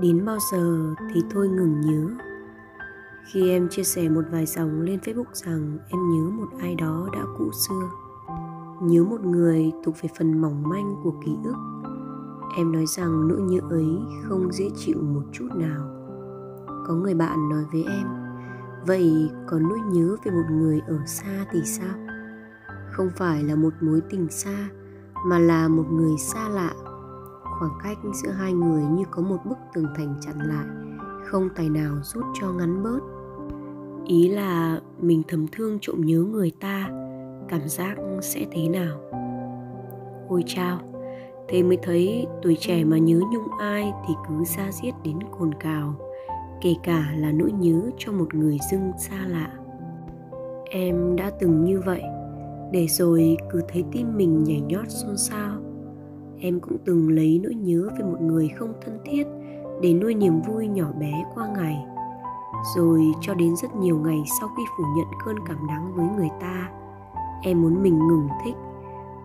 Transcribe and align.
đến 0.00 0.24
bao 0.24 0.38
giờ 0.52 0.94
thì 1.14 1.22
thôi 1.30 1.48
ngừng 1.48 1.80
nhớ. 1.80 2.24
Khi 3.32 3.50
em 3.50 3.68
chia 3.68 3.82
sẻ 3.82 4.08
một 4.08 4.22
vài 4.30 4.46
dòng 4.46 4.80
lên 4.80 5.00
facebook 5.04 5.32
rằng 5.32 5.78
em 5.88 6.10
nhớ 6.10 6.30
một 6.30 6.48
ai 6.60 6.74
đó 6.74 7.08
đã 7.12 7.20
cũ 7.38 7.50
xưa. 7.52 7.90
Nhớ 8.82 9.04
một 9.04 9.20
người 9.24 9.72
thuộc 9.84 9.94
về 10.02 10.08
phần 10.18 10.40
mỏng 10.40 10.68
manh 10.68 10.96
của 11.04 11.12
ký 11.24 11.32
ức. 11.44 11.56
Em 12.56 12.72
nói 12.72 12.84
rằng 12.86 13.28
nỗi 13.28 13.40
nhớ 13.40 13.60
ấy 13.70 13.98
không 14.22 14.52
dễ 14.52 14.70
chịu 14.76 14.96
một 15.02 15.22
chút 15.32 15.48
nào. 15.54 15.82
Có 16.86 16.94
người 16.94 17.14
bạn 17.14 17.48
nói 17.48 17.64
với 17.72 17.84
em, 17.84 18.06
vậy 18.86 19.30
còn 19.46 19.68
nỗi 19.68 19.78
nhớ 19.92 20.16
về 20.24 20.32
một 20.32 20.46
người 20.50 20.80
ở 20.86 20.98
xa 21.06 21.46
thì 21.52 21.60
sao? 21.64 21.94
Không 22.92 23.10
phải 23.16 23.44
là 23.44 23.54
một 23.54 23.72
mối 23.80 24.00
tình 24.10 24.28
xa, 24.30 24.68
mà 25.26 25.38
là 25.38 25.68
một 25.68 25.84
người 25.90 26.16
xa 26.18 26.48
lạ 26.48 26.72
khoảng 27.58 27.78
cách 27.84 27.98
giữa 28.14 28.30
hai 28.30 28.52
người 28.52 28.82
như 28.82 29.04
có 29.10 29.22
một 29.22 29.38
bức 29.44 29.58
tường 29.74 29.86
thành 29.96 30.14
chặn 30.20 30.38
lại, 30.38 30.66
không 31.24 31.48
tài 31.56 31.68
nào 31.68 31.94
rút 32.02 32.24
cho 32.40 32.52
ngắn 32.52 32.82
bớt. 32.82 33.00
Ý 34.06 34.28
là 34.28 34.80
mình 35.00 35.22
thầm 35.28 35.46
thương 35.52 35.78
trộm 35.80 36.00
nhớ 36.00 36.18
người 36.18 36.52
ta, 36.60 36.88
cảm 37.48 37.68
giác 37.68 37.96
sẽ 38.22 38.46
thế 38.52 38.68
nào? 38.68 38.98
Ôi 40.28 40.44
chao, 40.46 40.78
thế 41.48 41.62
mới 41.62 41.78
thấy 41.82 42.26
tuổi 42.42 42.56
trẻ 42.60 42.84
mà 42.84 42.98
nhớ 42.98 43.20
nhung 43.32 43.48
ai 43.60 43.92
thì 44.08 44.14
cứ 44.28 44.44
ra 44.56 44.72
giết 44.72 44.94
đến 45.04 45.18
cồn 45.38 45.54
cào, 45.54 45.94
kể 46.62 46.74
cả 46.82 47.12
là 47.16 47.32
nỗi 47.32 47.52
nhớ 47.52 47.90
cho 47.98 48.12
một 48.12 48.34
người 48.34 48.58
dưng 48.70 48.92
xa 48.98 49.26
lạ. 49.26 49.52
Em 50.70 51.16
đã 51.16 51.30
từng 51.40 51.64
như 51.64 51.80
vậy, 51.80 52.02
để 52.72 52.86
rồi 52.86 53.36
cứ 53.50 53.62
thấy 53.68 53.84
tim 53.92 54.16
mình 54.16 54.44
nhảy 54.44 54.60
nhót 54.60 54.84
xôn 54.88 55.16
xao 55.16 55.65
em 56.40 56.60
cũng 56.60 56.76
từng 56.84 57.08
lấy 57.08 57.40
nỗi 57.42 57.54
nhớ 57.54 57.88
về 57.98 58.04
một 58.04 58.20
người 58.20 58.48
không 58.48 58.72
thân 58.84 58.98
thiết 59.04 59.26
để 59.82 59.94
nuôi 59.94 60.14
niềm 60.14 60.40
vui 60.40 60.68
nhỏ 60.68 60.86
bé 61.00 61.24
qua 61.34 61.48
ngày. 61.56 61.86
Rồi 62.76 63.00
cho 63.20 63.34
đến 63.34 63.56
rất 63.56 63.76
nhiều 63.76 63.98
ngày 63.98 64.22
sau 64.40 64.48
khi 64.56 64.62
phủ 64.78 64.84
nhận 64.96 65.06
cơn 65.24 65.36
cảm 65.46 65.66
đắng 65.68 65.92
với 65.96 66.06
người 66.16 66.30
ta, 66.40 66.70
em 67.42 67.62
muốn 67.62 67.82
mình 67.82 67.98
ngừng 68.08 68.28
thích. 68.44 68.54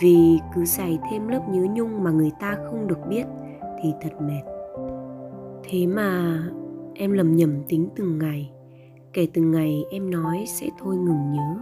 Vì 0.00 0.38
cứ 0.54 0.64
dày 0.64 0.98
thêm 1.10 1.28
lớp 1.28 1.48
nhớ 1.48 1.66
nhung 1.74 2.04
mà 2.04 2.10
người 2.10 2.30
ta 2.40 2.56
không 2.70 2.86
được 2.86 2.98
biết 3.08 3.24
thì 3.82 3.92
thật 4.02 4.12
mệt. 4.20 4.42
Thế 5.64 5.86
mà 5.86 6.38
em 6.94 7.12
lầm 7.12 7.36
nhầm 7.36 7.62
tính 7.68 7.88
từng 7.96 8.18
ngày, 8.18 8.50
kể 9.12 9.28
từng 9.34 9.50
ngày 9.50 9.84
em 9.90 10.10
nói 10.10 10.44
sẽ 10.46 10.68
thôi 10.78 10.96
ngừng 10.96 11.32
nhớ. 11.32 11.58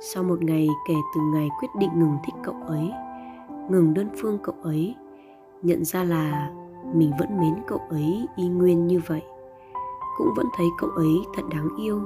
Sau 0.00 0.22
một 0.22 0.42
ngày 0.42 0.68
kể 0.88 0.94
từ 1.14 1.20
ngày 1.34 1.48
quyết 1.60 1.68
định 1.78 1.90
ngừng 1.98 2.16
thích 2.24 2.34
cậu 2.44 2.54
ấy 2.66 2.90
ngừng 3.70 3.94
đơn 3.94 4.08
phương 4.16 4.38
cậu 4.42 4.54
ấy. 4.62 4.94
Nhận 5.62 5.84
ra 5.84 6.04
là 6.04 6.50
mình 6.94 7.10
vẫn 7.18 7.40
mến 7.40 7.54
cậu 7.66 7.78
ấy 7.90 8.26
y 8.36 8.48
nguyên 8.48 8.86
như 8.86 9.00
vậy. 9.06 9.22
Cũng 10.16 10.28
vẫn 10.36 10.46
thấy 10.56 10.66
cậu 10.78 10.90
ấy 10.90 11.14
thật 11.34 11.42
đáng 11.50 11.68
yêu. 11.80 12.00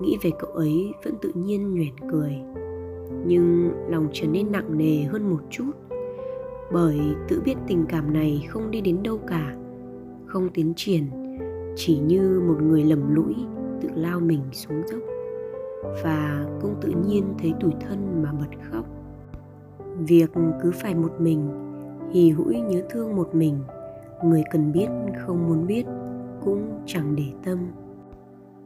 Nghĩ 0.00 0.18
về 0.22 0.30
cậu 0.38 0.50
ấy 0.50 0.92
vẫn 1.04 1.14
tự 1.22 1.32
nhiên 1.34 1.74
nhoẻn 1.74 2.10
cười. 2.12 2.32
Nhưng 3.26 3.70
lòng 3.88 4.08
trở 4.12 4.26
nên 4.26 4.52
nặng 4.52 4.78
nề 4.78 5.02
hơn 5.02 5.30
một 5.30 5.40
chút. 5.50 5.70
Bởi 6.72 7.00
tự 7.28 7.40
biết 7.44 7.54
tình 7.66 7.84
cảm 7.88 8.12
này 8.12 8.46
không 8.48 8.70
đi 8.70 8.80
đến 8.80 9.02
đâu 9.02 9.18
cả. 9.26 9.56
Không 10.26 10.48
tiến 10.48 10.72
triển. 10.76 11.04
Chỉ 11.76 11.98
như 11.98 12.42
một 12.48 12.62
người 12.62 12.84
lầm 12.84 13.14
lũi 13.14 13.34
tự 13.80 13.88
lao 13.94 14.20
mình 14.20 14.42
xuống 14.52 14.82
dốc. 14.86 15.00
Và 16.04 16.46
cũng 16.60 16.74
tự 16.80 16.92
nhiên 17.06 17.24
thấy 17.38 17.52
tủi 17.60 17.72
thân 17.80 18.22
mà 18.22 18.32
bật 18.32 18.56
khóc 18.70 18.97
việc 19.98 20.30
cứ 20.62 20.72
phải 20.74 20.94
một 20.94 21.12
mình, 21.18 21.48
hì 22.10 22.30
hũi 22.30 22.60
nhớ 22.60 22.82
thương 22.90 23.16
một 23.16 23.34
mình, 23.34 23.58
người 24.24 24.42
cần 24.50 24.72
biết 24.72 24.88
không 25.18 25.46
muốn 25.46 25.66
biết 25.66 25.86
cũng 26.44 26.80
chẳng 26.86 27.16
để 27.16 27.32
tâm. 27.44 27.58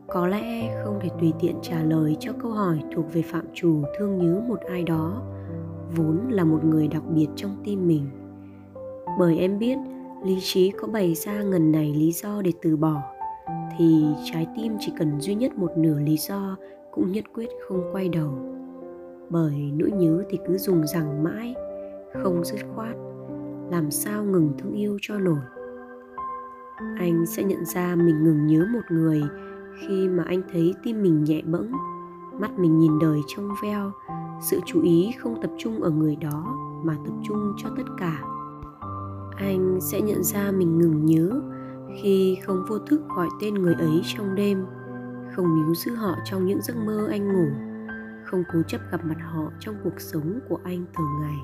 Có 0.08 0.26
lẽ 0.26 0.74
không 0.84 0.98
thể 1.00 1.08
tùy 1.20 1.32
tiện 1.40 1.56
trả 1.62 1.82
lời 1.82 2.16
cho 2.20 2.32
câu 2.42 2.50
hỏi 2.50 2.82
thuộc 2.94 3.12
về 3.12 3.22
phạm 3.22 3.44
trù 3.54 3.82
thương 3.98 4.18
nhớ 4.18 4.42
một 4.48 4.60
ai 4.70 4.82
đó, 4.82 5.22
vốn 5.96 6.18
là 6.30 6.44
một 6.44 6.64
người 6.64 6.88
đặc 6.88 7.02
biệt 7.14 7.28
trong 7.36 7.56
tim 7.64 7.86
mình. 7.86 8.06
Bởi 9.18 9.38
em 9.38 9.58
biết 9.58 9.78
lý 10.24 10.38
trí 10.40 10.70
có 10.70 10.88
bày 10.88 11.14
ra 11.14 11.42
ngần 11.42 11.72
này 11.72 11.94
lý 11.94 12.12
do 12.12 12.42
để 12.42 12.52
từ 12.62 12.76
bỏ, 12.76 13.02
thì 13.78 14.04
trái 14.32 14.46
tim 14.56 14.76
chỉ 14.80 14.92
cần 14.98 15.20
duy 15.20 15.34
nhất 15.34 15.58
một 15.58 15.70
nửa 15.76 15.98
lý 15.98 16.16
do 16.16 16.56
cũng 16.90 17.12
nhất 17.12 17.24
quyết 17.34 17.48
không 17.68 17.82
quay 17.92 18.08
đầu 18.08 18.30
bởi 19.32 19.72
nỗi 19.76 19.90
nhớ 19.90 20.24
thì 20.28 20.38
cứ 20.46 20.58
dùng 20.58 20.86
rằng 20.86 21.24
mãi, 21.24 21.54
không 22.22 22.44
dứt 22.44 22.60
khoát, 22.74 22.96
làm 23.70 23.90
sao 23.90 24.24
ngừng 24.24 24.52
thương 24.58 24.72
yêu 24.72 24.98
cho 25.02 25.18
nổi. 25.18 25.40
Anh 26.98 27.26
sẽ 27.26 27.42
nhận 27.42 27.64
ra 27.64 27.94
mình 27.96 28.24
ngừng 28.24 28.46
nhớ 28.46 28.66
một 28.72 28.80
người 28.90 29.22
khi 29.80 30.08
mà 30.08 30.24
anh 30.26 30.42
thấy 30.52 30.74
tim 30.82 31.02
mình 31.02 31.24
nhẹ 31.24 31.42
bẫng, 31.42 31.72
mắt 32.40 32.58
mình 32.58 32.78
nhìn 32.78 32.98
đời 32.98 33.20
trong 33.26 33.48
veo, 33.62 33.92
sự 34.40 34.60
chú 34.66 34.82
ý 34.82 35.10
không 35.18 35.42
tập 35.42 35.50
trung 35.58 35.82
ở 35.82 35.90
người 35.90 36.16
đó 36.16 36.56
mà 36.84 36.96
tập 37.06 37.14
trung 37.28 37.54
cho 37.62 37.68
tất 37.76 37.86
cả. 37.98 38.22
Anh 39.36 39.78
sẽ 39.80 40.00
nhận 40.00 40.22
ra 40.22 40.50
mình 40.50 40.78
ngừng 40.78 41.06
nhớ 41.06 41.40
khi 42.02 42.38
không 42.42 42.64
vô 42.68 42.78
thức 42.78 43.00
gọi 43.16 43.28
tên 43.40 43.54
người 43.54 43.74
ấy 43.74 44.00
trong 44.04 44.34
đêm, 44.34 44.64
không 45.36 45.56
níu 45.56 45.74
giữ 45.74 45.94
họ 45.94 46.14
trong 46.24 46.46
những 46.46 46.62
giấc 46.62 46.76
mơ 46.76 47.06
anh 47.10 47.32
ngủ 47.32 47.71
không 48.32 48.44
cố 48.52 48.62
chấp 48.62 48.80
gặp 48.90 49.04
mặt 49.04 49.16
họ 49.20 49.52
trong 49.60 49.74
cuộc 49.84 50.00
sống 50.00 50.38
của 50.48 50.58
anh 50.64 50.84
thường 50.96 51.20
ngày. 51.20 51.38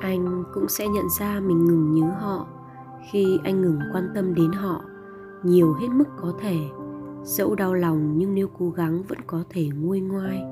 Anh 0.00 0.44
cũng 0.54 0.68
sẽ 0.68 0.88
nhận 0.88 1.04
ra 1.18 1.40
mình 1.40 1.64
ngừng 1.64 1.94
nhớ 1.94 2.06
họ. 2.20 2.46
Khi 3.10 3.38
anh 3.44 3.62
ngừng 3.62 3.78
quan 3.92 4.08
tâm 4.14 4.34
đến 4.34 4.52
họ, 4.52 4.84
nhiều 5.42 5.74
hết 5.74 5.88
mức 5.88 6.04
có 6.16 6.32
thể. 6.40 6.56
Dẫu 7.24 7.54
đau 7.54 7.74
lòng 7.74 8.18
nhưng 8.18 8.34
nếu 8.34 8.48
cố 8.58 8.70
gắng 8.70 9.02
vẫn 9.02 9.18
có 9.26 9.44
thể 9.50 9.68
nguôi 9.80 10.00
ngoai. 10.00 10.42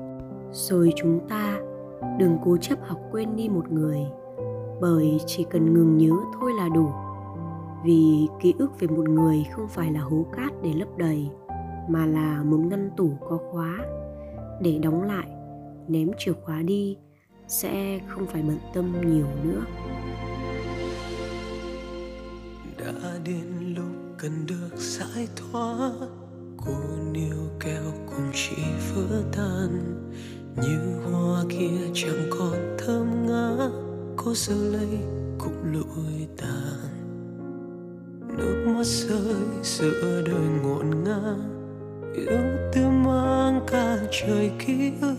Rồi 0.51 0.93
chúng 0.95 1.19
ta, 1.29 1.59
đừng 2.19 2.37
cố 2.45 2.57
chấp 2.57 2.79
học 2.87 2.99
quên 3.11 3.35
đi 3.35 3.49
một 3.49 3.71
người. 3.71 3.99
Bởi 4.81 5.21
chỉ 5.25 5.45
cần 5.49 5.73
ngừng 5.73 5.97
nhớ 5.97 6.13
thôi 6.39 6.53
là 6.53 6.69
đủ. 6.69 6.91
Vì 7.83 8.27
ký 8.41 8.53
ức 8.57 8.79
về 8.79 8.87
một 8.87 9.09
người 9.09 9.45
không 9.55 9.67
phải 9.67 9.91
là 9.91 9.99
hố 9.99 10.25
cát 10.31 10.53
để 10.63 10.73
lấp 10.73 10.97
đầy, 10.97 11.29
mà 11.89 12.05
là 12.05 12.43
một 12.43 12.57
ngăn 12.57 12.89
tủ 12.97 13.09
có 13.29 13.37
khóa 13.51 13.77
để 14.61 14.79
đóng 14.83 15.03
lại, 15.03 15.27
ném 15.87 16.11
chìa 16.17 16.33
khóa 16.33 16.61
đi, 16.61 16.97
sẽ 17.47 17.99
không 18.07 18.27
phải 18.27 18.41
bận 18.41 18.57
tâm 18.73 18.93
nhiều 19.05 19.27
nữa. 19.43 19.61
Đã 22.77 23.19
đến 23.25 23.73
lúc 23.75 24.15
cần 24.17 24.45
được 24.45 24.77
giải 24.77 25.27
thoát, 25.35 25.91
cô 26.57 26.73
níu 27.11 27.37
keo 27.59 27.83
cùng 28.07 28.31
chỉ 28.33 28.61
vỡ 28.93 29.23
tan. 29.31 29.97
Như 30.55 30.99
hoa 31.11 31.43
kia 31.49 31.89
chẳng 31.93 32.29
còn 32.39 32.77
thơm 32.77 33.27
ngát 33.27 33.71
có 34.17 34.33
giờ 34.35 34.55
lấy 34.55 34.99
cũng 35.39 35.73
lụi 35.73 36.27
tàn. 36.37 36.91
Nước 38.37 38.65
mắt 38.75 38.85
rơi 38.85 39.35
giữa 39.63 40.21
đời 40.25 40.47
ngổn 40.63 41.03
ngang 41.03 41.60
yêu 42.13 42.57
tư 42.73 42.89
mang 42.89 43.61
cả 43.67 43.97
trời 44.11 44.51
ký 44.59 44.91
ức, 45.01 45.15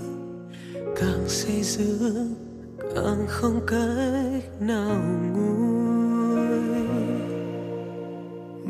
càng 0.96 1.28
xây 1.28 1.62
dựng, 1.62 2.34
càng 2.94 3.26
không 3.28 3.60
cách 3.66 4.60
nào 4.60 5.00
nguôi. 5.32 6.82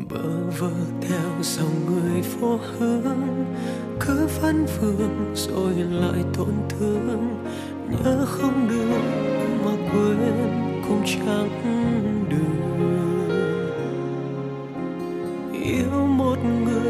Bơ 0.09 0.51
vơ 0.59 0.71
theo 1.01 1.31
dòng 1.41 1.85
người 1.85 2.21
phố 2.21 2.59
hướng, 2.77 3.45
cứ 3.99 4.27
vấn 4.41 4.65
vương 4.79 5.33
rồi 5.35 5.73
lại 5.75 6.23
tổn 6.37 6.53
thương. 6.69 7.43
Nhớ 7.89 8.25
không 8.25 8.67
được 8.69 9.01
mà 9.65 9.71
quên, 9.91 10.17
cũng 10.87 11.01
chẳng 11.05 11.49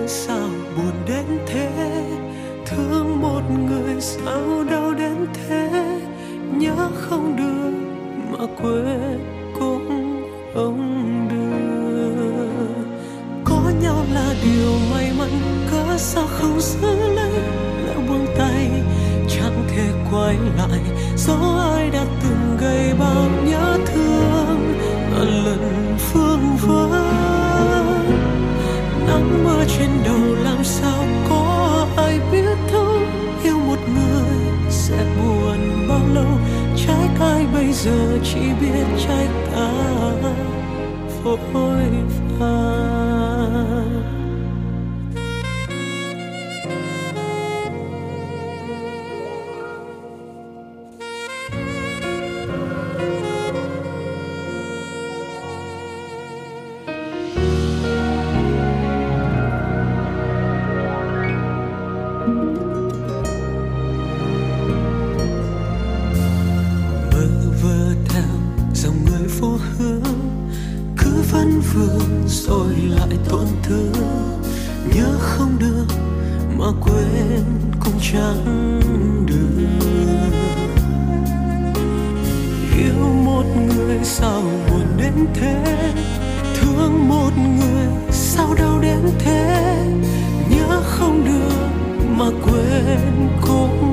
sao 0.08 0.50
buồn 0.78 0.94
đến 1.08 1.26
thế? 1.48 1.70
Thương 2.66 3.22
một 3.22 3.42
người 3.70 4.02
sao 4.02 4.64
đau 4.72 4.94
đến 4.94 5.28
thế? 5.34 5.70
Nhớ 6.58 6.90
không 6.94 7.36
được 7.36 7.74
mà 8.32 8.46
quên 8.62 9.20
cũng 9.60 9.90
không 10.54 11.28
được. 11.32 12.84
Có 13.44 13.72
nhau 13.82 14.06
là 14.14 14.34
điều 14.44 14.72
may 14.92 15.12
mắn, 15.20 15.30
cớ 15.72 15.98
sao 15.98 16.26
không 16.28 16.62
giữ 16.62 17.14
lấy? 17.16 17.32
Lại 17.86 17.98
buông 18.08 18.28
tay, 18.38 18.72
chẳng 19.30 19.64
thể 19.68 19.90
quay 20.12 20.36
lại. 20.58 20.80
Dẫu 21.18 21.60
ai 21.74 21.90
đã 21.90 22.06
từng 22.24 22.58
gây 22.62 22.94
bao 23.00 23.30
nhớ 23.46 23.78
thương 23.86 24.74
ngàn 25.12 25.46
lần 25.46 25.96
phương 25.98 26.58
vắng 26.62 27.33
nắng 29.08 29.44
mưa 29.44 29.64
trên 29.78 29.90
đầu 30.06 30.36
làm 30.44 30.64
sao 30.64 31.06
có 31.30 31.88
ai 31.98 32.20
biết 32.32 32.58
thấu 32.72 32.98
yêu 33.44 33.58
một 33.58 33.80
người 33.96 34.54
sẽ 34.70 35.06
buồn 35.18 35.88
bao 35.90 36.02
lâu? 36.14 36.40
Trái 36.88 37.10
cay 37.20 37.46
bây 37.54 37.74
giờ 37.74 38.20
chỉ 38.24 38.40
biết 38.62 38.86
trách 39.08 39.30
ta. 39.56 39.72
Phôi 41.24 41.38
phai. 42.40 43.13
rồi 72.34 72.74
lại 72.90 73.18
tổn 73.30 73.48
thương. 73.64 73.94
Nhớ 74.96 75.18
không 75.20 75.60
được 75.60 75.86
mà 76.58 76.66
quên 76.82 77.44
cũng 77.80 77.94
chẳng 78.12 78.80
được. 79.26 79.68
Yêu 82.78 83.14
một 83.26 83.44
người 83.68 84.00
sao 84.04 84.42
buồn 84.70 84.86
đến 84.98 85.14
thế? 85.34 85.94
Thương 86.56 87.10
một 87.10 87.32
người 87.38 87.88
sao 88.12 88.54
đau 88.58 88.80
đến 88.82 89.00
thế? 89.20 89.76
Nhớ 90.50 90.82
không 90.86 91.26
được 91.26 91.68
mà 92.18 92.26
quên 92.46 93.30
cũng 93.42 93.93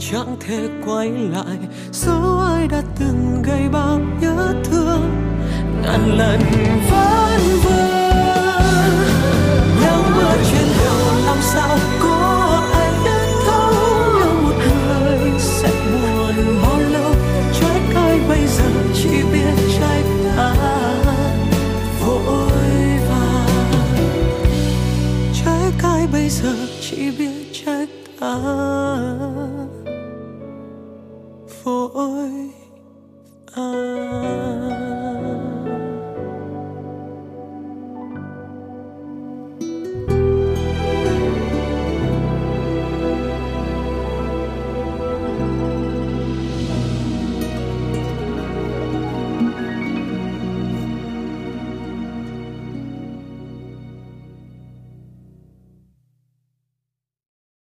chẳng 0.00 0.36
thể 0.40 0.68
quay 0.86 1.10
lại 1.10 1.58
dẫu 1.92 2.38
ai 2.38 2.68
đã 2.68 2.82
từng 2.98 3.42
gây 3.42 3.68
bao 3.72 4.00
nhớ 4.20 4.54
thương. 4.64 5.10
Ngàn 5.82 6.18
lần 6.18 6.40
vẫn 6.90 7.40
vương 7.64 7.90
nắng 9.82 10.02
mưa 10.16 10.34
trên 10.52 10.66
đầu 10.78 11.24
làm 11.26 11.36
sao 11.40 11.78
cũng 12.02 12.19